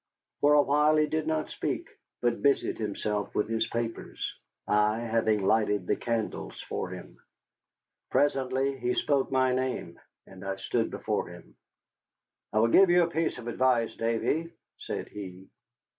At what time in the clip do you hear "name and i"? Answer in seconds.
9.53-10.55